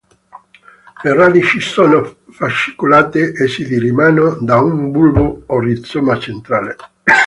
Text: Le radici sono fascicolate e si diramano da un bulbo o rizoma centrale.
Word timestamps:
Le 1.03 1.13
radici 1.13 1.59
sono 1.59 2.01
fascicolate 2.31 3.33
e 3.33 3.47
si 3.47 3.67
diramano 3.67 4.35
da 4.41 4.59
un 4.59 4.89
bulbo 4.89 5.43
o 5.45 5.59
rizoma 5.59 6.17
centrale. 6.17 6.75